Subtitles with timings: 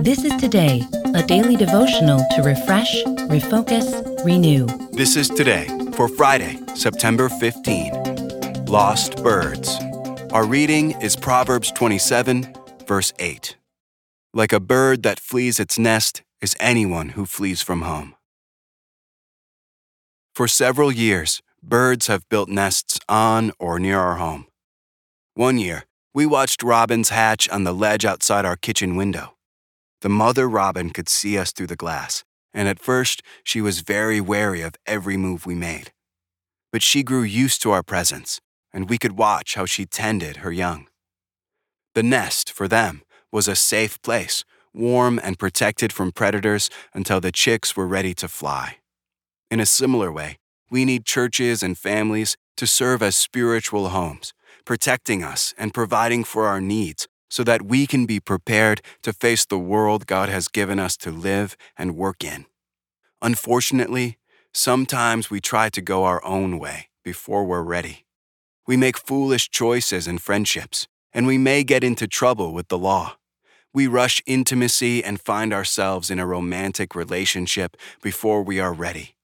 [0.00, 0.84] This is Today,
[1.14, 4.66] a daily devotional to refresh, refocus, renew.
[4.92, 8.64] This is Today for Friday, September 15.
[8.66, 9.76] Lost Birds.
[10.32, 12.54] Our reading is Proverbs 27,
[12.86, 13.56] verse 8.
[14.32, 18.14] Like a bird that flees its nest is anyone who flees from home.
[20.32, 24.46] For several years, birds have built nests on or near our home.
[25.34, 29.34] One year, we watched robins hatch on the ledge outside our kitchen window.
[30.00, 32.22] The mother robin could see us through the glass,
[32.54, 35.92] and at first she was very wary of every move we made.
[36.72, 38.40] But she grew used to our presence,
[38.72, 40.86] and we could watch how she tended her young.
[41.94, 47.32] The nest, for them, was a safe place, warm and protected from predators until the
[47.32, 48.76] chicks were ready to fly.
[49.50, 50.38] In a similar way,
[50.70, 54.32] we need churches and families to serve as spiritual homes,
[54.64, 59.44] protecting us and providing for our needs so that we can be prepared to face
[59.44, 62.46] the world God has given us to live and work in.
[63.20, 64.18] Unfortunately,
[64.52, 68.06] sometimes we try to go our own way before we're ready.
[68.66, 73.16] We make foolish choices in friendships, and we may get into trouble with the law.
[73.72, 79.14] We rush intimacy and find ourselves in a romantic relationship before we are ready.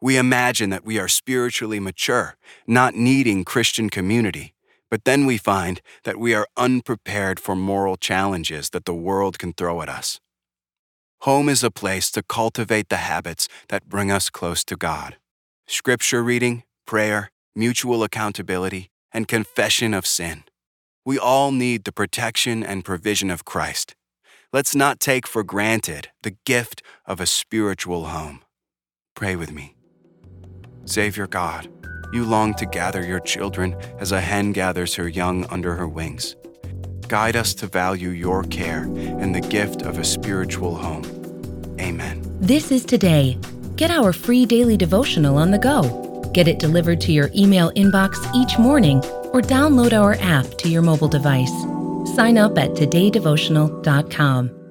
[0.00, 2.36] We imagine that we are spiritually mature,
[2.66, 4.53] not needing Christian community,
[4.94, 9.52] but then we find that we are unprepared for moral challenges that the world can
[9.52, 10.20] throw at us.
[11.22, 15.16] Home is a place to cultivate the habits that bring us close to God.
[15.66, 20.44] Scripture reading, prayer, mutual accountability, and confession of sin.
[21.04, 23.96] We all need the protection and provision of Christ.
[24.52, 28.44] Let's not take for granted the gift of a spiritual home.
[29.16, 29.74] Pray with me.
[30.84, 31.68] Savior God,
[32.14, 36.36] you long to gather your children as a hen gathers her young under her wings.
[37.08, 41.04] Guide us to value your care and the gift of a spiritual home.
[41.80, 42.22] Amen.
[42.40, 43.38] This is Today.
[43.76, 46.30] Get our free daily devotional on the go.
[46.32, 48.98] Get it delivered to your email inbox each morning
[49.32, 51.52] or download our app to your mobile device.
[52.14, 54.63] Sign up at todaydevotional.com.